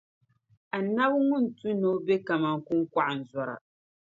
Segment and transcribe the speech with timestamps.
[0.77, 3.55] Anabi ŋun tu ni o be kaman kuŋkɔɣinzɔra.